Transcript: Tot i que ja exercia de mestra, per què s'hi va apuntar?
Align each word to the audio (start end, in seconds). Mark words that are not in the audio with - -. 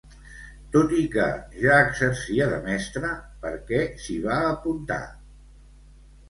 Tot 0.75 0.93
i 1.01 1.01
que 1.15 1.25
ja 1.65 1.75
exercia 1.89 2.47
de 2.53 2.57
mestra, 2.63 3.13
per 3.45 3.53
què 3.69 3.83
s'hi 4.07 4.17
va 4.25 4.41
apuntar? 4.49 4.99